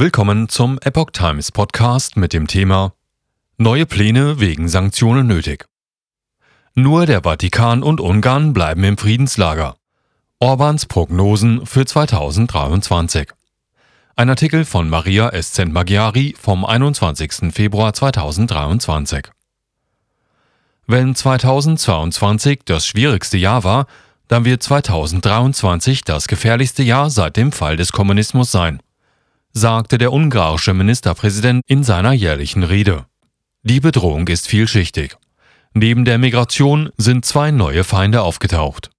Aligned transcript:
Willkommen 0.00 0.48
zum 0.48 0.78
Epoch 0.82 1.10
Times 1.10 1.50
Podcast 1.50 2.16
mit 2.16 2.32
dem 2.32 2.46
Thema 2.46 2.92
Neue 3.56 3.84
Pläne 3.84 4.38
wegen 4.38 4.68
Sanktionen 4.68 5.26
nötig. 5.26 5.64
Nur 6.76 7.04
der 7.04 7.22
Vatikan 7.24 7.82
und 7.82 8.00
Ungarn 8.00 8.52
bleiben 8.52 8.84
im 8.84 8.96
Friedenslager. 8.96 9.74
Orbans 10.38 10.86
Prognosen 10.86 11.66
für 11.66 11.84
2023. 11.84 13.32
Ein 14.14 14.30
Artikel 14.30 14.64
von 14.64 14.88
Maria 14.88 15.30
Escent 15.30 15.72
Maggiari 15.72 16.36
vom 16.40 16.64
21. 16.64 17.52
Februar 17.52 17.92
2023. 17.92 19.24
Wenn 20.86 21.16
2022 21.16 22.60
das 22.64 22.86
schwierigste 22.86 23.36
Jahr 23.36 23.64
war, 23.64 23.88
dann 24.28 24.44
wird 24.44 24.62
2023 24.62 26.04
das 26.04 26.28
gefährlichste 26.28 26.84
Jahr 26.84 27.10
seit 27.10 27.36
dem 27.36 27.50
Fall 27.50 27.76
des 27.76 27.90
Kommunismus 27.90 28.52
sein 28.52 28.78
sagte 29.58 29.98
der 29.98 30.12
ungarische 30.12 30.72
Ministerpräsident 30.72 31.62
in 31.66 31.82
seiner 31.82 32.12
jährlichen 32.12 32.62
Rede. 32.62 33.06
Die 33.62 33.80
Bedrohung 33.80 34.28
ist 34.28 34.46
vielschichtig. 34.46 35.16
Neben 35.74 36.04
der 36.04 36.18
Migration 36.18 36.90
sind 36.96 37.24
zwei 37.24 37.50
neue 37.50 37.84
Feinde 37.84 38.22
aufgetaucht. 38.22 38.90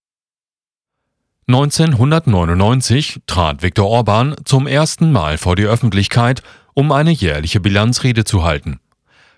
1999 1.47 3.21
trat 3.25 3.63
Viktor 3.63 3.87
Orban 3.87 4.35
zum 4.43 4.67
ersten 4.67 5.11
Mal 5.11 5.37
vor 5.37 5.55
die 5.55 5.65
Öffentlichkeit, 5.65 6.43
um 6.73 6.91
eine 6.91 7.11
jährliche 7.11 7.59
Bilanzrede 7.59 8.23
zu 8.23 8.43
halten. 8.43 8.79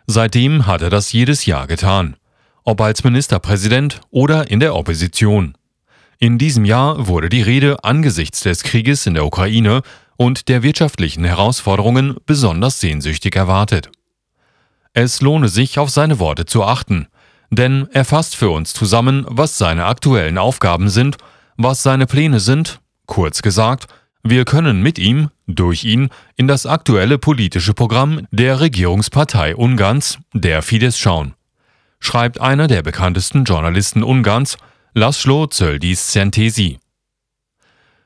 Seitdem 0.07 0.65
hat 0.65 0.81
er 0.81 0.90
das 0.90 1.13
jedes 1.13 1.45
Jahr 1.45 1.67
getan, 1.67 2.17
ob 2.63 2.81
als 2.81 3.03
Ministerpräsident 3.03 4.01
oder 4.09 4.49
in 4.49 4.59
der 4.59 4.76
Opposition. 4.76 5.55
In 6.20 6.38
diesem 6.38 6.65
Jahr 6.65 7.07
wurde 7.07 7.29
die 7.29 7.41
Rede 7.41 7.84
angesichts 7.84 8.41
des 8.41 8.63
Krieges 8.63 9.07
in 9.07 9.13
der 9.13 9.26
Ukraine 9.26 9.81
und 10.21 10.49
der 10.49 10.61
wirtschaftlichen 10.61 11.23
Herausforderungen 11.23 12.16
besonders 12.27 12.79
sehnsüchtig 12.79 13.35
erwartet. 13.35 13.89
Es 14.93 15.20
lohne 15.20 15.48
sich, 15.48 15.79
auf 15.79 15.90
seine 15.90 16.20
Worte 16.20 16.46
zu 16.46 16.63
achten, 16.63 17.07
denn 17.49 17.87
er 17.91 18.05
fasst 18.05 18.35
für 18.35 18.51
uns 18.51 18.71
zusammen, 18.71 19.26
was 19.27 19.57
seine 19.57 19.85
aktuellen 19.85 20.37
Aufgaben 20.37 20.90
sind, 20.90 21.18
was 21.57 21.81
seine 21.81 22.05
Pläne 22.05 22.40
sind, 22.40 22.81
kurz 23.07 23.41
gesagt, 23.41 23.87
wir 24.21 24.46
können 24.46 24.84
mit 24.84 24.99
ihm, 24.99 25.31
durch 25.48 25.85
ihn, 25.85 26.09
in 26.35 26.48
das 26.48 26.68
aktuelle 26.68 27.18
politische 27.18 27.74
Programm 27.74 28.27
der 28.29 28.59
Regierungspartei 28.59 29.55
Ungarns, 29.55 30.20
der 30.35 30.62
Fidesz, 30.62 30.99
schauen, 30.99 31.34
schreibt 31.99 32.40
einer 32.40 32.68
der 32.68 32.84
bekanntesten 32.84 33.43
Journalisten 33.43 34.03
Ungarns, 34.03 34.59
Laszlo 34.93 35.48
Zöldis 35.48 36.09
Szentesi. 36.09 36.77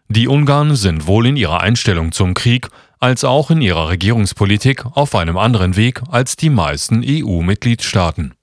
Die 0.07 0.27
Ungarn 0.27 0.75
sind 0.75 1.07
wohl 1.07 1.25
in 1.25 1.35
ihrer 1.35 1.61
Einstellung 1.61 2.11
zum 2.11 2.35
Krieg 2.35 2.67
als 2.99 3.23
auch 3.23 3.49
in 3.49 3.61
ihrer 3.61 3.89
Regierungspolitik 3.89 4.85
auf 4.85 5.15
einem 5.15 5.37
anderen 5.37 5.75
Weg 5.75 6.01
als 6.09 6.35
die 6.35 6.49
meisten 6.49 7.03
EU-Mitgliedstaaten. 7.03 8.35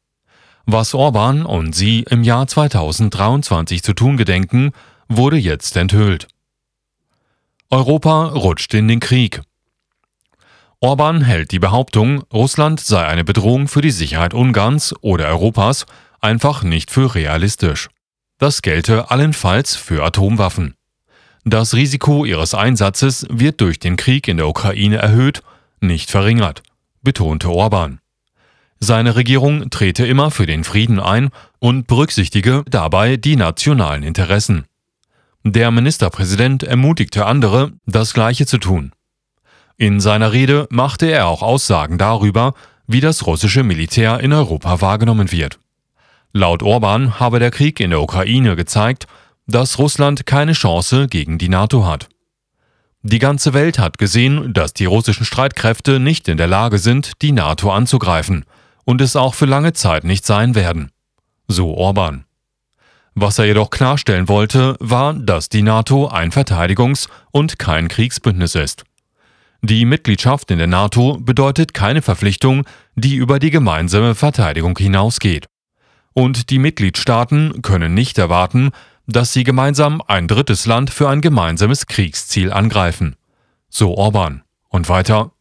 Was 0.66 0.94
Orban 0.94 1.44
und 1.46 1.74
sie 1.74 2.04
im 2.08 2.24
Jahr 2.24 2.46
2023 2.46 3.82
zu 3.82 3.94
tun 3.94 4.16
gedenken, 4.16 4.72
wurde 5.08 5.36
jetzt 5.36 5.76
enthüllt. 5.76 6.28
Europa 7.70 8.26
rutscht 8.26 8.74
in 8.74 8.88
den 8.88 9.00
Krieg. 9.00 9.40
Orban 10.80 11.22
hält 11.22 11.52
die 11.52 11.58
Behauptung, 11.60 12.22
Russland 12.32 12.80
sei 12.80 13.06
eine 13.06 13.24
Bedrohung 13.24 13.68
für 13.68 13.82
die 13.82 13.92
Sicherheit 13.92 14.34
Ungarns 14.34 14.94
oder 15.00 15.28
Europas, 15.28 15.86
einfach 16.20 16.64
nicht 16.64 16.90
für 16.90 17.14
realistisch. 17.14 17.88
Das 18.38 18.62
gelte 18.62 19.10
allenfalls 19.10 19.76
für 19.76 20.04
Atomwaffen. 20.04 20.74
Das 21.44 21.74
Risiko 21.74 22.24
ihres 22.24 22.54
Einsatzes 22.54 23.26
wird 23.28 23.60
durch 23.60 23.80
den 23.80 23.96
Krieg 23.96 24.28
in 24.28 24.36
der 24.36 24.46
Ukraine 24.46 24.96
erhöht, 24.96 25.42
nicht 25.80 26.10
verringert, 26.10 26.62
betonte 27.02 27.50
Orban. 27.50 27.98
Seine 28.78 29.16
Regierung 29.16 29.68
trete 29.70 30.06
immer 30.06 30.30
für 30.30 30.46
den 30.46 30.62
Frieden 30.62 31.00
ein 31.00 31.30
und 31.58 31.86
berücksichtige 31.88 32.64
dabei 32.68 33.16
die 33.16 33.36
nationalen 33.36 34.04
Interessen. 34.04 34.66
Der 35.44 35.72
Ministerpräsident 35.72 36.62
ermutigte 36.62 37.26
andere, 37.26 37.72
das 37.86 38.14
Gleiche 38.14 38.46
zu 38.46 38.58
tun. 38.58 38.92
In 39.76 40.00
seiner 40.00 40.32
Rede 40.32 40.68
machte 40.70 41.06
er 41.10 41.26
auch 41.26 41.42
Aussagen 41.42 41.98
darüber, 41.98 42.54
wie 42.86 43.00
das 43.00 43.26
russische 43.26 43.64
Militär 43.64 44.20
in 44.20 44.32
Europa 44.32 44.80
wahrgenommen 44.80 45.32
wird. 45.32 45.58
Laut 46.32 46.62
Orban 46.62 47.18
habe 47.18 47.40
der 47.40 47.50
Krieg 47.50 47.80
in 47.80 47.90
der 47.90 48.00
Ukraine 48.00 48.54
gezeigt, 48.54 49.06
dass 49.46 49.78
Russland 49.78 50.26
keine 50.26 50.52
Chance 50.52 51.08
gegen 51.08 51.38
die 51.38 51.48
NATO 51.48 51.86
hat. 51.86 52.08
Die 53.02 53.18
ganze 53.18 53.52
Welt 53.52 53.78
hat 53.78 53.98
gesehen, 53.98 54.52
dass 54.54 54.74
die 54.74 54.84
russischen 54.84 55.24
Streitkräfte 55.24 55.98
nicht 55.98 56.28
in 56.28 56.36
der 56.36 56.46
Lage 56.46 56.78
sind, 56.78 57.20
die 57.20 57.32
NATO 57.32 57.72
anzugreifen 57.72 58.44
und 58.84 59.00
es 59.00 59.16
auch 59.16 59.34
für 59.34 59.46
lange 59.46 59.72
Zeit 59.72 60.04
nicht 60.04 60.24
sein 60.24 60.54
werden. 60.54 60.90
So 61.48 61.74
Orban. 61.74 62.24
Was 63.14 63.38
er 63.38 63.44
jedoch 63.44 63.70
klarstellen 63.70 64.28
wollte, 64.28 64.76
war, 64.78 65.14
dass 65.14 65.48
die 65.48 65.62
NATO 65.62 66.08
ein 66.08 66.30
Verteidigungs- 66.30 67.08
und 67.30 67.58
kein 67.58 67.88
Kriegsbündnis 67.88 68.54
ist. 68.54 68.84
Die 69.60 69.84
Mitgliedschaft 69.84 70.50
in 70.50 70.58
der 70.58 70.66
NATO 70.66 71.18
bedeutet 71.20 71.74
keine 71.74 72.02
Verpflichtung, 72.02 72.64
die 72.94 73.16
über 73.16 73.38
die 73.38 73.50
gemeinsame 73.50 74.14
Verteidigung 74.14 74.76
hinausgeht. 74.78 75.46
Und 76.14 76.50
die 76.50 76.58
Mitgliedstaaten 76.58 77.62
können 77.62 77.94
nicht 77.94 78.18
erwarten, 78.18 78.70
dass 79.06 79.32
sie 79.32 79.44
gemeinsam 79.44 80.02
ein 80.06 80.28
drittes 80.28 80.66
Land 80.66 80.90
für 80.90 81.08
ein 81.08 81.20
gemeinsames 81.20 81.86
Kriegsziel 81.86 82.52
angreifen. 82.52 83.16
So 83.68 83.94
Orban. 83.94 84.42
Und 84.68 84.88
weiter. 84.88 85.32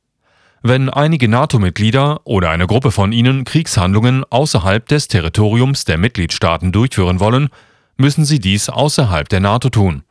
Wenn 0.62 0.90
einige 0.90 1.28
NATO-Mitglieder 1.28 2.22
oder 2.26 2.50
eine 2.50 2.68
Gruppe 2.68 2.92
von 2.92 3.12
ihnen 3.12 3.46
Kriegshandlungen 3.46 4.24
außerhalb 4.30 4.88
des 4.88 5.08
Territoriums 5.08 5.86
der 5.86 5.98
Mitgliedstaaten 5.98 6.72
durchführen 6.72 7.20
wollen, 7.20 7.50
müssen 7.98 8.26
sie 8.26 8.40
dies 8.40 8.70
außerhalb 8.70 9.30
der 9.30 9.40
NATO 9.40 9.70
tun. 9.70 10.04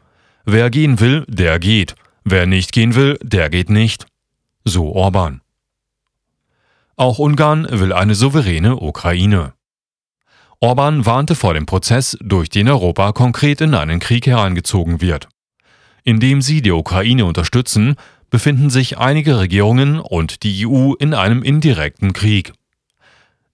Wer 0.44 0.70
gehen 0.70 0.98
will, 1.00 1.24
der 1.28 1.58
geht. 1.58 1.94
Wer 2.24 2.46
nicht 2.46 2.72
gehen 2.72 2.94
will, 2.94 3.18
der 3.22 3.50
geht 3.50 3.70
nicht. 3.70 4.06
So 4.64 4.92
Orban. 4.92 5.40
Auch 6.96 7.18
Ungarn 7.18 7.66
will 7.70 7.92
eine 7.92 8.14
souveräne 8.14 8.76
Ukraine. 8.76 9.54
Orban 10.62 11.06
warnte 11.06 11.34
vor 11.34 11.54
dem 11.54 11.64
Prozess, 11.64 12.18
durch 12.20 12.50
den 12.50 12.68
Europa 12.68 13.12
konkret 13.12 13.62
in 13.62 13.74
einen 13.74 13.98
Krieg 13.98 14.26
hereingezogen 14.26 15.00
wird. 15.00 15.26
Indem 16.04 16.42
sie 16.42 16.60
die 16.60 16.70
Ukraine 16.70 17.24
unterstützen, 17.24 17.96
befinden 18.28 18.68
sich 18.68 18.98
einige 18.98 19.38
Regierungen 19.38 19.98
und 19.98 20.42
die 20.42 20.66
EU 20.66 20.92
in 20.98 21.14
einem 21.14 21.42
indirekten 21.42 22.12
Krieg. 22.12 22.52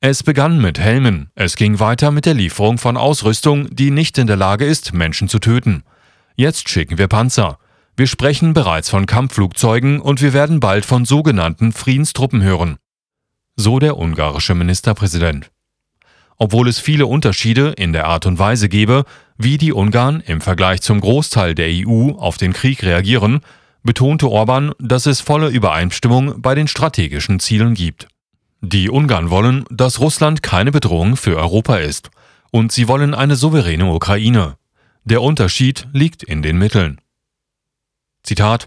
Es 0.01 0.25
begann 0.25 0.61
mit 0.61 0.81
Helmen, 0.81 1.31
es 1.37 1.55
ging 1.55 1.79
weiter 1.79 2.11
mit 2.11 2.27
der 2.27 2.35
Lieferung 2.35 2.77
von 2.77 2.97
Ausrüstung, 2.97 3.69
die 3.71 3.93
nicht 3.93 4.19
in 4.19 4.27
der 4.27 4.37
Lage 4.37 4.65
ist, 4.65 4.93
Menschen 4.93 5.29
zu 5.29 5.39
töten. 5.39 5.85
Jetzt 6.35 6.69
schicken 6.69 6.99
wir 6.99 7.07
Panzer. 7.07 7.59
Wir 7.97 8.09
sprechen 8.09 8.53
bereits 8.53 8.91
von 8.91 9.07
Kampfflugzeugen 9.07 10.01
und 10.01 10.21
wir 10.21 10.33
werden 10.33 10.59
bald 10.59 10.85
von 10.85 11.05
sogenannten 11.05 11.73
Friedenstruppen 11.73 12.43
hören. 12.43 12.79
So 13.55 13.79
der 13.79 13.97
ungarische 13.97 14.57
Ministerpräsident 14.57 15.51
obwohl 16.39 16.69
es 16.69 16.79
viele 16.79 17.07
Unterschiede 17.07 17.75
in 17.77 17.93
der 17.93 18.07
Art 18.07 18.27
und 18.27 18.39
Weise 18.39 18.69
gebe, 18.69 19.05
wie 19.39 19.59
die 19.59 19.73
Ungarn 19.73 20.21
im 20.21 20.41
Vergleich 20.41 20.83
zum 20.83 21.01
Großteil 21.01 21.55
der 21.55 21.69
EU 21.71 22.13
auf 22.13 22.37
den 22.37 22.53
Krieg 22.53 22.83
reagieren, 22.83 23.41
betonte 23.83 24.29
Orban, 24.29 24.73
dass 24.79 25.07
es 25.07 25.21
volle 25.21 25.49
Übereinstimmung 25.49 26.43
bei 26.43 26.55
den 26.55 26.69
strategischen 26.69 27.41
Zielen 27.41 27.75
gibt. 27.75 28.09
Die 28.61 28.91
Ungarn 28.91 29.31
wollen, 29.31 29.65
dass 29.71 30.01
Russland 30.01 30.43
keine 30.43 30.73
Bedrohung 30.73 31.17
für 31.17 31.37
Europa 31.37 31.77
ist, 31.77 32.11
und 32.51 32.73
sie 32.73 32.89
wollen 32.89 33.15
eine 33.15 33.37
souveräne 33.37 33.87
Ukraine. 33.93 34.57
Der 35.05 35.23
Unterschied 35.23 35.87
liegt 35.93 36.23
in 36.23 36.43
den 36.43 36.59
Mitteln. 36.59 37.01
Zitat 38.23 38.67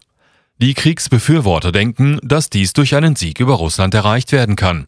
Die 0.58 0.74
Kriegsbefürworter 0.74 1.72
denken, 1.72 2.19
dass 2.24 2.50
dies 2.50 2.74
durch 2.74 2.96
einen 2.96 3.16
Sieg 3.16 3.40
über 3.40 3.55
Russland 3.55 3.94
erreicht 3.94 4.32
werden 4.32 4.55
kann. 4.55 4.88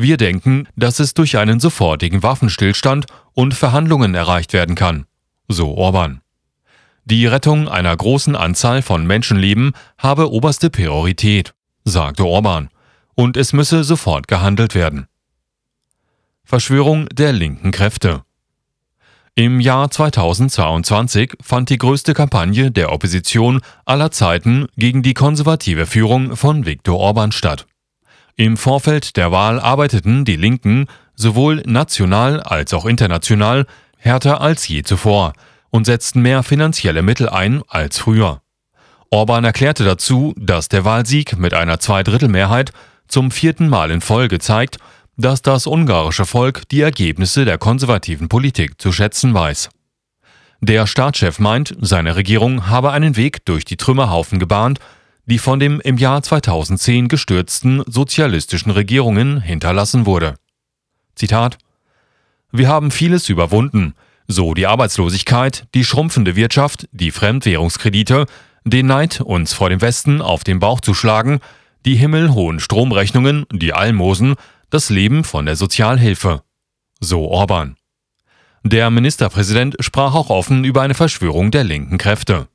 Wir 0.00 0.16
denken, 0.16 0.68
dass 0.76 1.00
es 1.00 1.12
durch 1.12 1.38
einen 1.38 1.58
sofortigen 1.58 2.22
Waffenstillstand 2.22 3.06
und 3.34 3.52
Verhandlungen 3.52 4.14
erreicht 4.14 4.52
werden 4.52 4.76
kann. 4.76 5.06
So 5.48 5.74
Orban. 5.74 6.20
Die 7.04 7.26
Rettung 7.26 7.68
einer 7.68 7.96
großen 7.96 8.36
Anzahl 8.36 8.82
von 8.82 9.06
Menschenleben 9.06 9.72
habe 9.98 10.30
oberste 10.30 10.70
Priorität, 10.70 11.52
sagte 11.84 12.24
Orban, 12.24 12.68
und 13.16 13.36
es 13.36 13.52
müsse 13.52 13.82
sofort 13.82 14.28
gehandelt 14.28 14.76
werden. 14.76 15.08
Verschwörung 16.44 17.08
der 17.08 17.32
linken 17.32 17.72
Kräfte. 17.72 18.22
Im 19.34 19.58
Jahr 19.58 19.90
2022 19.90 21.34
fand 21.40 21.70
die 21.70 21.78
größte 21.78 22.14
Kampagne 22.14 22.70
der 22.70 22.92
Opposition 22.92 23.62
aller 23.84 24.10
Zeiten 24.10 24.66
gegen 24.76 25.02
die 25.02 25.14
konservative 25.14 25.86
Führung 25.86 26.36
von 26.36 26.66
Viktor 26.66 26.98
Orban 26.98 27.32
statt. 27.32 27.67
Im 28.40 28.56
Vorfeld 28.56 29.16
der 29.16 29.32
Wahl 29.32 29.58
arbeiteten 29.58 30.24
die 30.24 30.36
Linken 30.36 30.86
sowohl 31.16 31.60
national 31.66 32.40
als 32.40 32.72
auch 32.72 32.86
international 32.86 33.66
härter 33.96 34.40
als 34.40 34.68
je 34.68 34.84
zuvor 34.84 35.32
und 35.70 35.86
setzten 35.86 36.22
mehr 36.22 36.44
finanzielle 36.44 37.02
Mittel 37.02 37.28
ein 37.28 37.62
als 37.66 37.98
früher. 37.98 38.40
Orban 39.10 39.42
erklärte 39.42 39.82
dazu, 39.82 40.34
dass 40.38 40.68
der 40.68 40.84
Wahlsieg 40.84 41.36
mit 41.36 41.52
einer 41.52 41.80
Zweidrittelmehrheit 41.80 42.70
zum 43.08 43.32
vierten 43.32 43.68
Mal 43.68 43.90
in 43.90 44.00
Folge 44.00 44.38
zeigt, 44.38 44.76
dass 45.16 45.42
das 45.42 45.66
ungarische 45.66 46.24
Volk 46.24 46.62
die 46.68 46.82
Ergebnisse 46.82 47.44
der 47.44 47.58
konservativen 47.58 48.28
Politik 48.28 48.80
zu 48.80 48.92
schätzen 48.92 49.34
weiß. 49.34 49.68
Der 50.60 50.86
Staatschef 50.86 51.40
meint, 51.40 51.76
seine 51.80 52.14
Regierung 52.14 52.68
habe 52.68 52.92
einen 52.92 53.16
Weg 53.16 53.44
durch 53.46 53.64
die 53.64 53.76
Trümmerhaufen 53.76 54.38
gebahnt, 54.38 54.78
die 55.28 55.38
von 55.38 55.60
dem 55.60 55.80
im 55.80 55.98
Jahr 55.98 56.22
2010 56.22 57.08
gestürzten 57.08 57.82
sozialistischen 57.86 58.72
Regierungen 58.72 59.40
hinterlassen 59.40 60.06
wurde. 60.06 60.34
Zitat 61.14 61.58
Wir 62.50 62.68
haben 62.68 62.90
vieles 62.90 63.28
überwunden, 63.28 63.94
so 64.26 64.54
die 64.54 64.66
Arbeitslosigkeit, 64.66 65.66
die 65.74 65.84
schrumpfende 65.84 66.34
Wirtschaft, 66.34 66.88
die 66.92 67.10
Fremdwährungskredite, 67.10 68.26
den 68.64 68.86
Neid, 68.86 69.20
uns 69.20 69.52
vor 69.52 69.68
dem 69.68 69.82
Westen 69.82 70.22
auf 70.22 70.44
den 70.44 70.60
Bauch 70.60 70.80
zu 70.80 70.94
schlagen, 70.94 71.40
die 71.84 71.96
himmelhohen 71.96 72.58
Stromrechnungen, 72.58 73.46
die 73.52 73.74
Almosen, 73.74 74.34
das 74.70 74.88
Leben 74.88 75.24
von 75.24 75.46
der 75.46 75.56
Sozialhilfe. 75.56 76.42
So 77.00 77.28
Orban. 77.28 77.76
Der 78.64 78.90
Ministerpräsident 78.90 79.76
sprach 79.80 80.14
auch 80.14 80.30
offen 80.30 80.64
über 80.64 80.82
eine 80.82 80.94
Verschwörung 80.94 81.50
der 81.50 81.64
linken 81.64 81.98
Kräfte. 81.98 82.48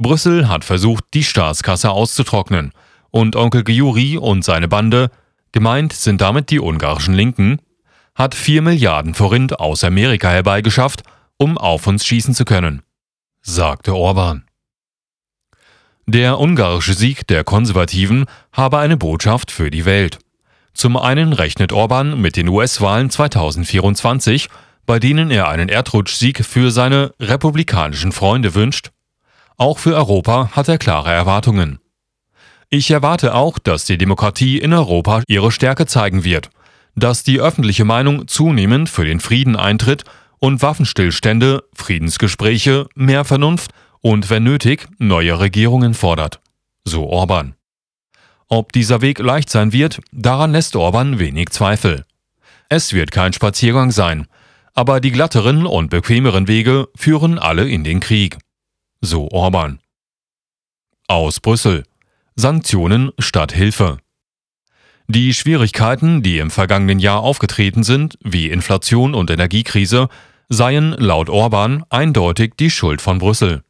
Brüssel 0.00 0.48
hat 0.48 0.64
versucht, 0.64 1.04
die 1.12 1.22
Staatskasse 1.22 1.90
auszutrocknen, 1.90 2.72
und 3.10 3.36
Onkel 3.36 3.64
Giuri 3.64 4.16
und 4.16 4.42
seine 4.42 4.66
Bande, 4.66 5.10
gemeint 5.52 5.92
sind 5.92 6.22
damit 6.22 6.50
die 6.50 6.58
ungarischen 6.58 7.12
Linken, 7.12 7.60
hat 8.14 8.34
4 8.34 8.62
Milliarden 8.62 9.14
Forint 9.14 9.60
aus 9.60 9.84
Amerika 9.84 10.30
herbeigeschafft, 10.30 11.02
um 11.36 11.58
auf 11.58 11.86
uns 11.86 12.06
schießen 12.06 12.34
zu 12.34 12.46
können, 12.46 12.82
sagte 13.42 13.94
Orban. 13.94 14.44
Der 16.06 16.40
ungarische 16.40 16.94
Sieg 16.94 17.26
der 17.26 17.44
Konservativen 17.44 18.24
habe 18.52 18.78
eine 18.78 18.96
Botschaft 18.96 19.50
für 19.50 19.70
die 19.70 19.84
Welt. 19.84 20.18
Zum 20.72 20.96
einen 20.96 21.34
rechnet 21.34 21.72
Orban 21.72 22.20
mit 22.20 22.36
den 22.36 22.48
US-Wahlen 22.48 23.10
2024, 23.10 24.48
bei 24.86 24.98
denen 24.98 25.30
er 25.30 25.48
einen 25.48 25.68
Erdrutschsieg 25.68 26.44
für 26.44 26.70
seine 26.70 27.12
republikanischen 27.20 28.12
Freunde 28.12 28.54
wünscht. 28.54 28.92
Auch 29.60 29.78
für 29.78 29.94
Europa 29.94 30.52
hat 30.52 30.68
er 30.68 30.78
klare 30.78 31.12
Erwartungen. 31.12 31.80
Ich 32.70 32.90
erwarte 32.90 33.34
auch, 33.34 33.58
dass 33.58 33.84
die 33.84 33.98
Demokratie 33.98 34.56
in 34.56 34.72
Europa 34.72 35.22
ihre 35.28 35.52
Stärke 35.52 35.84
zeigen 35.84 36.24
wird, 36.24 36.48
dass 36.94 37.24
die 37.24 37.40
öffentliche 37.40 37.84
Meinung 37.84 38.26
zunehmend 38.26 38.88
für 38.88 39.04
den 39.04 39.20
Frieden 39.20 39.56
eintritt 39.56 40.04
und 40.38 40.62
Waffenstillstände, 40.62 41.62
Friedensgespräche, 41.74 42.86
mehr 42.94 43.26
Vernunft 43.26 43.72
und, 44.00 44.30
wenn 44.30 44.44
nötig, 44.44 44.88
neue 44.96 45.38
Regierungen 45.38 45.92
fordert. 45.92 46.40
So 46.86 47.10
Orban. 47.10 47.54
Ob 48.48 48.72
dieser 48.72 49.02
Weg 49.02 49.18
leicht 49.18 49.50
sein 49.50 49.74
wird, 49.74 50.00
daran 50.10 50.52
lässt 50.52 50.74
Orban 50.74 51.18
wenig 51.18 51.50
Zweifel. 51.50 52.06
Es 52.70 52.94
wird 52.94 53.10
kein 53.10 53.34
Spaziergang 53.34 53.90
sein, 53.90 54.26
aber 54.72 55.00
die 55.00 55.10
glatteren 55.12 55.66
und 55.66 55.90
bequemeren 55.90 56.48
Wege 56.48 56.88
führen 56.96 57.38
alle 57.38 57.68
in 57.68 57.84
den 57.84 58.00
Krieg. 58.00 58.38
So 59.02 59.30
Orban. 59.30 59.78
Aus 61.08 61.40
Brüssel. 61.40 61.84
Sanktionen 62.36 63.12
statt 63.18 63.50
Hilfe. 63.50 63.96
Die 65.08 65.32
Schwierigkeiten, 65.32 66.22
die 66.22 66.36
im 66.36 66.50
vergangenen 66.50 66.98
Jahr 66.98 67.20
aufgetreten 67.20 67.82
sind, 67.82 68.18
wie 68.22 68.50
Inflation 68.50 69.14
und 69.14 69.30
Energiekrise, 69.30 70.10
seien 70.50 70.92
laut 70.92 71.30
Orban 71.30 71.82
eindeutig 71.88 72.56
die 72.60 72.70
Schuld 72.70 73.00
von 73.00 73.18
Brüssel. 73.18 73.62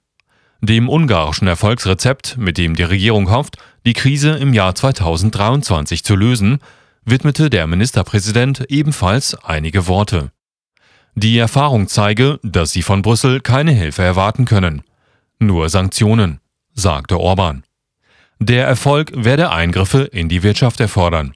Dem 0.62 0.88
ungarischen 0.88 1.47
Erfolgsrezept, 1.47 2.37
mit 2.37 2.59
dem 2.59 2.75
die 2.75 2.83
Regierung 2.83 3.31
hofft, 3.31 3.56
die 3.87 3.93
Krise 3.93 4.31
im 4.33 4.53
Jahr 4.53 4.75
2023 4.75 6.03
zu 6.03 6.17
lösen, 6.17 6.59
widmete 7.05 7.50
der 7.50 7.69
Ministerpräsident 7.69 8.65
ebenfalls 8.69 9.37
einige 9.37 9.87
Worte. 9.87 10.33
Die 11.15 11.38
Erfahrung 11.38 11.87
zeige, 11.87 12.41
dass 12.43 12.73
sie 12.73 12.83
von 12.83 13.03
Brüssel 13.03 13.41
keine 13.41 13.71
Hilfe 13.71 14.03
erwarten 14.03 14.44
können. 14.44 14.83
Nur 15.41 15.71
Sanktionen, 15.71 16.41
sagte 16.75 17.19
Orban. 17.19 17.65
Der 18.39 18.67
Erfolg 18.67 19.13
werde 19.15 19.51
Eingriffe 19.51 20.03
in 20.03 20.29
die 20.29 20.43
Wirtschaft 20.43 20.81
erfordern. 20.81 21.33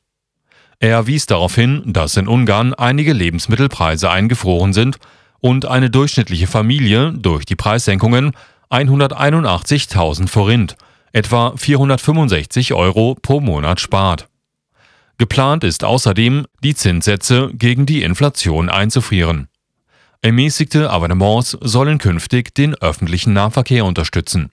Er 0.79 1.07
wies 1.07 1.25
darauf 1.25 1.55
hin, 1.55 1.83
dass 1.87 2.19
in 2.19 2.29
Ungarn 2.29 2.75
einige 2.75 3.15
Lebensmittelpreise 3.15 4.11
eingefroren 4.11 4.75
sind 4.75 4.99
und 5.41 5.65
eine 5.65 5.89
durchschnittliche 5.89 6.47
Familie 6.47 7.13
durch 7.13 7.47
die 7.47 7.57
Preissenkungen 7.57 8.33
181.000 8.71 10.29
Forint, 10.29 10.77
etwa 11.13 11.55
465 11.57 12.75
Euro 12.75 13.17
pro 13.21 13.41
Monat 13.41 13.81
spart. 13.81 14.29
Geplant 15.17 15.65
ist 15.65 15.83
außerdem, 15.83 16.45
die 16.63 16.75
Zinssätze 16.75 17.51
gegen 17.55 17.87
die 17.87 18.03
Inflation 18.03 18.69
einzufrieren. 18.69 19.49
Ermäßigte 20.25 20.89
Abonnements 20.89 21.51
sollen 21.61 21.99
künftig 21.99 22.55
den 22.55 22.75
öffentlichen 22.77 23.35
Nahverkehr 23.35 23.85
unterstützen. 23.85 24.51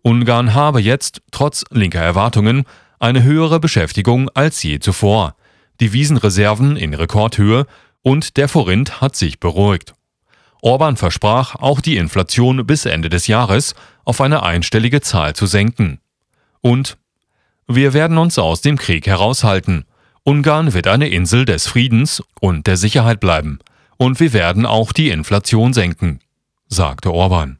Ungarn 0.00 0.54
habe 0.54 0.80
jetzt, 0.80 1.20
trotz 1.30 1.62
linker 1.70 2.00
Erwartungen, 2.00 2.64
eine 2.98 3.22
höhere 3.22 3.60
Beschäftigung 3.60 4.30
als 4.30 4.62
je 4.62 4.78
zuvor, 4.78 5.36
Devisenreserven 5.78 6.78
in 6.78 6.94
Rekordhöhe 6.94 7.66
und 8.00 8.38
der 8.38 8.48
Forint 8.48 9.02
hat 9.02 9.14
sich 9.14 9.40
beruhigt. 9.40 9.92
Orban 10.62 10.96
versprach, 10.96 11.56
auch 11.56 11.82
die 11.82 11.98
Inflation 11.98 12.66
bis 12.66 12.86
Ende 12.86 13.10
des 13.10 13.26
Jahres 13.26 13.74
auf 14.06 14.22
eine 14.22 14.42
einstellige 14.42 15.02
Zahl 15.02 15.36
zu 15.36 15.44
senken. 15.44 16.00
Und 16.62 16.96
wir 17.66 17.92
werden 17.92 18.16
uns 18.16 18.38
aus 18.38 18.62
dem 18.62 18.78
Krieg 18.78 19.06
heraushalten. 19.06 19.84
Ungarn 20.22 20.72
wird 20.72 20.86
eine 20.86 21.08
Insel 21.08 21.44
des 21.44 21.66
Friedens 21.66 22.22
und 22.40 22.66
der 22.66 22.78
Sicherheit 22.78 23.20
bleiben. 23.20 23.58
Und 24.04 24.20
wir 24.20 24.34
werden 24.34 24.66
auch 24.66 24.92
die 24.92 25.08
Inflation 25.08 25.72
senken, 25.72 26.20
sagte 26.68 27.10
Orban. 27.10 27.58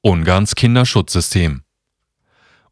Ungarns 0.00 0.54
Kinderschutzsystem 0.54 1.64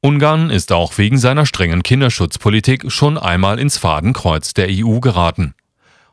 Ungarn 0.01 0.49
ist 0.49 0.73
auch 0.73 0.97
wegen 0.97 1.19
seiner 1.19 1.45
strengen 1.45 1.83
Kinderschutzpolitik 1.83 2.91
schon 2.91 3.19
einmal 3.19 3.59
ins 3.59 3.77
Fadenkreuz 3.77 4.55
der 4.55 4.69
EU 4.71 5.01
geraten. 5.01 5.53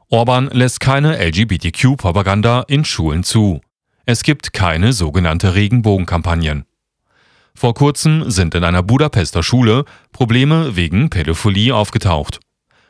Orban 0.09 0.49
lässt 0.51 0.81
keine 0.81 1.17
LGBTQ-Propaganda 1.17 2.65
in 2.67 2.83
Schulen 2.83 3.23
zu. 3.23 3.61
Es 4.05 4.21
gibt 4.21 4.51
keine 4.51 4.91
sogenannte 4.91 5.55
Regenbogenkampagnen. 5.55 6.65
Vor 7.55 7.73
kurzem 7.73 8.29
sind 8.29 8.53
in 8.53 8.65
einer 8.65 8.83
Budapester 8.83 9.43
Schule 9.43 9.85
Probleme 10.11 10.75
wegen 10.75 11.09
Pädophilie 11.09 11.73
aufgetaucht. 11.73 12.41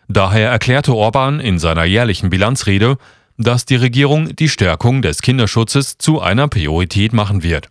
Daher 0.08 0.50
erklärte 0.50 0.96
Orban 0.96 1.40
in 1.40 1.60
seiner 1.60 1.84
jährlichen 1.84 2.32
Bilanzrede, 2.32 2.98
dass 3.38 3.66
die 3.66 3.76
Regierung 3.76 4.36
die 4.36 4.50
Stärkung 4.50 5.02
des 5.02 5.22
Kinderschutzes 5.22 5.98
zu 5.98 6.22
einer 6.22 6.48
Priorität 6.48 7.14
machen 7.14 7.44
wird. 7.44 7.70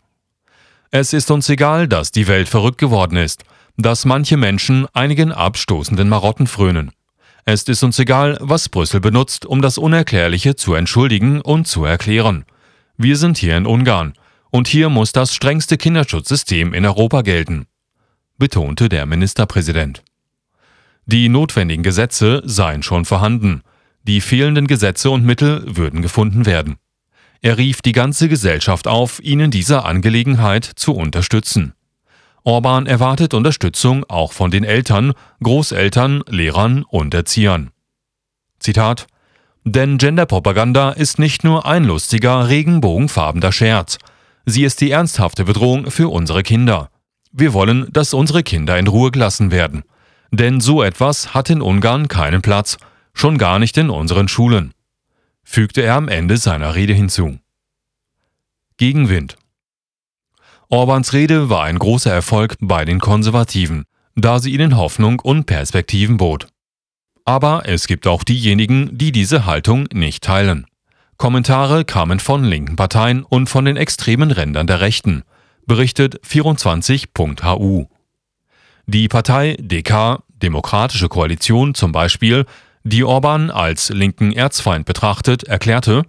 Es 0.90 1.12
ist 1.12 1.30
uns 1.30 1.48
egal, 1.48 1.88
dass 1.88 2.12
die 2.12 2.28
Welt 2.28 2.48
verrückt 2.48 2.78
geworden 2.78 3.16
ist, 3.16 3.44
dass 3.76 4.04
manche 4.04 4.36
Menschen 4.36 4.86
einigen 4.94 5.32
abstoßenden 5.32 6.08
Marotten 6.08 6.46
frönen. 6.46 6.92
Es 7.44 7.62
ist 7.64 7.82
uns 7.82 7.98
egal, 7.98 8.38
was 8.40 8.68
Brüssel 8.68 9.00
benutzt, 9.00 9.46
um 9.46 9.60
das 9.60 9.78
Unerklärliche 9.78 10.56
zu 10.56 10.74
entschuldigen 10.74 11.40
und 11.40 11.66
zu 11.66 11.84
erklären. 11.84 12.44
Wir 12.96 13.16
sind 13.16 13.38
hier 13.38 13.56
in 13.56 13.66
Ungarn, 13.66 14.14
und 14.50 14.68
hier 14.68 14.88
muss 14.88 15.12
das 15.12 15.34
strengste 15.34 15.76
Kinderschutzsystem 15.76 16.72
in 16.72 16.86
Europa 16.86 17.22
gelten, 17.22 17.66
betonte 18.38 18.88
der 18.88 19.04
Ministerpräsident. 19.04 20.02
Die 21.04 21.28
notwendigen 21.28 21.82
Gesetze 21.82 22.42
seien 22.44 22.82
schon 22.82 23.04
vorhanden, 23.04 23.62
die 24.06 24.20
fehlenden 24.20 24.66
Gesetze 24.66 25.10
und 25.10 25.24
Mittel 25.24 25.64
würden 25.66 26.02
gefunden 26.02 26.46
werden. 26.46 26.76
Er 27.42 27.58
rief 27.58 27.82
die 27.82 27.92
ganze 27.92 28.28
Gesellschaft 28.28 28.88
auf, 28.88 29.20
ihn 29.20 29.40
in 29.40 29.50
dieser 29.50 29.84
Angelegenheit 29.84 30.64
zu 30.64 30.94
unterstützen. 30.94 31.74
Orban 32.44 32.86
erwartet 32.86 33.34
Unterstützung 33.34 34.04
auch 34.04 34.32
von 34.32 34.50
den 34.50 34.64
Eltern, 34.64 35.12
Großeltern, 35.42 36.22
Lehrern 36.28 36.84
und 36.84 37.12
Erziehern. 37.12 37.70
Zitat 38.60 39.08
Denn 39.64 39.98
Genderpropaganda 39.98 40.90
ist 40.90 41.18
nicht 41.18 41.42
nur 41.42 41.66
ein 41.66 41.84
lustiger, 41.84 42.48
regenbogenfarbener 42.48 43.50
Scherz. 43.50 43.98
Sie 44.44 44.64
ist 44.64 44.80
die 44.80 44.92
ernsthafte 44.92 45.44
Bedrohung 45.44 45.90
für 45.90 46.08
unsere 46.08 46.44
Kinder. 46.44 46.90
Wir 47.32 47.52
wollen, 47.52 47.88
dass 47.92 48.14
unsere 48.14 48.44
Kinder 48.44 48.78
in 48.78 48.86
Ruhe 48.86 49.10
gelassen 49.10 49.50
werden. 49.50 49.82
Denn 50.30 50.60
so 50.60 50.82
etwas 50.82 51.34
hat 51.34 51.50
in 51.50 51.60
Ungarn 51.60 52.06
keinen 52.08 52.42
Platz, 52.42 52.78
schon 53.16 53.38
gar 53.38 53.58
nicht 53.58 53.76
in 53.78 53.88
unseren 53.88 54.28
Schulen, 54.28 54.74
fügte 55.42 55.80
er 55.80 55.94
am 55.94 56.08
Ende 56.08 56.36
seiner 56.36 56.74
Rede 56.74 56.92
hinzu. 56.92 57.38
Gegenwind 58.76 59.36
Orbans 60.68 61.12
Rede 61.12 61.48
war 61.48 61.64
ein 61.64 61.78
großer 61.78 62.12
Erfolg 62.12 62.56
bei 62.60 62.84
den 62.84 63.00
Konservativen, 63.00 63.84
da 64.16 64.38
sie 64.38 64.52
ihnen 64.52 64.76
Hoffnung 64.76 65.20
und 65.20 65.46
Perspektiven 65.46 66.18
bot. 66.18 66.48
Aber 67.24 67.62
es 67.66 67.86
gibt 67.86 68.06
auch 68.06 68.22
diejenigen, 68.22 68.96
die 68.98 69.12
diese 69.12 69.46
Haltung 69.46 69.88
nicht 69.92 70.22
teilen. 70.22 70.66
Kommentare 71.16 71.86
kamen 71.86 72.20
von 72.20 72.44
linken 72.44 72.76
Parteien 72.76 73.22
und 73.22 73.48
von 73.48 73.64
den 73.64 73.78
extremen 73.78 74.30
Rändern 74.30 74.66
der 74.66 74.80
Rechten, 74.80 75.22
berichtet 75.66 76.20
24.hu. 76.22 77.86
Die 78.86 79.08
Partei 79.08 79.56
DK, 79.58 80.22
Demokratische 80.28 81.08
Koalition 81.08 81.74
zum 81.74 81.92
Beispiel, 81.92 82.44
die 82.86 83.02
Orban 83.02 83.50
als 83.50 83.88
linken 83.88 84.32
Erzfeind 84.32 84.86
betrachtet, 84.86 85.42
erklärte, 85.42 86.04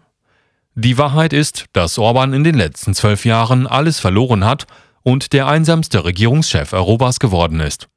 die 0.76 1.00
Wahrheit 1.00 1.34
ist, 1.34 1.66
dass 1.74 1.98
Orban 1.98 2.34
in 2.34 2.44
den 2.44 2.54
letzten 2.54 2.94
zwölf 2.94 3.26
Jahren 3.26 3.66
alles 3.66 4.00
verloren 4.00 4.46
hat 4.46 4.68
und 5.02 5.34
der 5.34 5.48
einsamste 5.48 6.06
Regierungschef 6.06 6.74
Europas 6.74 7.18
geworden 7.18 7.62
ist. 7.62 7.88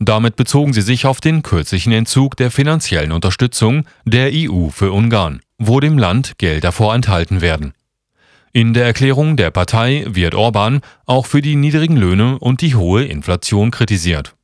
Damit 0.00 0.34
bezogen 0.34 0.72
sie 0.72 0.82
sich 0.82 1.06
auf 1.06 1.20
den 1.20 1.44
kürzlichen 1.44 1.92
Entzug 1.92 2.36
der 2.36 2.50
finanziellen 2.50 3.12
Unterstützung 3.12 3.86
der 4.04 4.30
EU 4.32 4.70
für 4.70 4.90
Ungarn, 4.90 5.40
wo 5.58 5.78
dem 5.78 5.96
Land 5.96 6.36
Gelder 6.38 6.72
vorenthalten 6.72 7.42
werden. 7.42 7.74
In 8.52 8.74
der 8.74 8.86
Erklärung 8.86 9.36
der 9.36 9.52
Partei 9.52 10.04
wird 10.08 10.34
Orban 10.34 10.80
auch 11.06 11.26
für 11.26 11.42
die 11.42 11.54
niedrigen 11.54 11.96
Löhne 11.96 12.40
und 12.40 12.60
die 12.60 12.74
hohe 12.74 13.04
Inflation 13.04 13.70
kritisiert. 13.70 14.34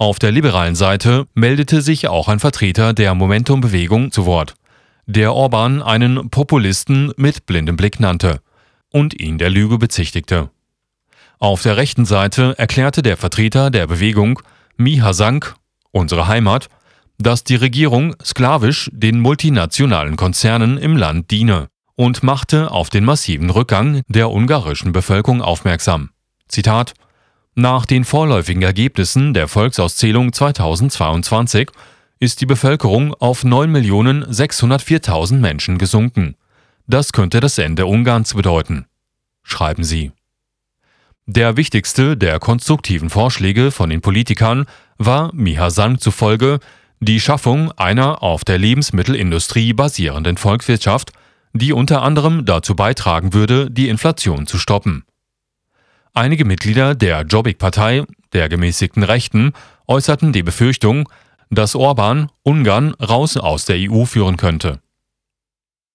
Auf 0.00 0.18
der 0.18 0.32
liberalen 0.32 0.76
Seite 0.76 1.26
meldete 1.34 1.82
sich 1.82 2.08
auch 2.08 2.28
ein 2.28 2.40
Vertreter 2.40 2.94
der 2.94 3.14
Momentum-Bewegung 3.14 4.12
zu 4.12 4.24
Wort, 4.24 4.54
der 5.04 5.34
Orban 5.34 5.82
einen 5.82 6.30
Populisten 6.30 7.12
mit 7.18 7.44
blindem 7.44 7.76
Blick 7.76 8.00
nannte 8.00 8.40
und 8.90 9.20
ihn 9.20 9.36
der 9.36 9.50
Lüge 9.50 9.76
bezichtigte. 9.76 10.48
Auf 11.38 11.60
der 11.60 11.76
rechten 11.76 12.06
Seite 12.06 12.54
erklärte 12.56 13.02
der 13.02 13.18
Vertreter 13.18 13.68
der 13.68 13.86
Bewegung, 13.86 14.40
Miha 14.78 15.12
Sank, 15.12 15.54
unsere 15.90 16.28
Heimat, 16.28 16.70
dass 17.18 17.44
die 17.44 17.56
Regierung 17.56 18.16
sklavisch 18.24 18.88
den 18.94 19.20
multinationalen 19.20 20.16
Konzernen 20.16 20.78
im 20.78 20.96
Land 20.96 21.30
diene 21.30 21.68
und 21.94 22.22
machte 22.22 22.70
auf 22.70 22.88
den 22.88 23.04
massiven 23.04 23.50
Rückgang 23.50 24.00
der 24.08 24.30
ungarischen 24.30 24.92
Bevölkerung 24.92 25.42
aufmerksam. 25.42 26.08
Zitat 26.48 26.94
Nach 27.60 27.84
den 27.84 28.06
vorläufigen 28.06 28.62
Ergebnissen 28.62 29.34
der 29.34 29.46
Volksauszählung 29.46 30.32
2022 30.32 31.68
ist 32.18 32.40
die 32.40 32.46
Bevölkerung 32.46 33.12
auf 33.12 33.44
9.604.000 33.44 35.34
Menschen 35.34 35.76
gesunken. 35.76 36.36
Das 36.86 37.12
könnte 37.12 37.38
das 37.40 37.58
Ende 37.58 37.84
Ungarns 37.84 38.32
bedeuten, 38.32 38.86
schreiben 39.42 39.84
sie. 39.84 40.12
Der 41.26 41.58
wichtigste 41.58 42.16
der 42.16 42.38
konstruktiven 42.38 43.10
Vorschläge 43.10 43.72
von 43.72 43.90
den 43.90 44.00
Politikern 44.00 44.64
war 44.96 45.30
Miha 45.34 45.68
Sang 45.68 45.98
zufolge 45.98 46.60
die 47.00 47.20
Schaffung 47.20 47.72
einer 47.72 48.22
auf 48.22 48.42
der 48.42 48.56
Lebensmittelindustrie 48.56 49.74
basierenden 49.74 50.38
Volkswirtschaft, 50.38 51.12
die 51.52 51.74
unter 51.74 52.00
anderem 52.00 52.46
dazu 52.46 52.74
beitragen 52.74 53.34
würde, 53.34 53.70
die 53.70 53.90
Inflation 53.90 54.46
zu 54.46 54.56
stoppen. 54.56 55.04
Einige 56.12 56.44
Mitglieder 56.44 56.94
der 56.94 57.22
Jobbik-Partei, 57.22 58.04
der 58.32 58.48
gemäßigten 58.48 59.02
Rechten, 59.02 59.52
äußerten 59.86 60.32
die 60.32 60.42
Befürchtung, 60.42 61.08
dass 61.50 61.74
Orban 61.74 62.30
Ungarn 62.42 62.94
raus 62.94 63.36
aus 63.36 63.64
der 63.64 63.76
EU 63.78 64.04
führen 64.04 64.36
könnte 64.36 64.80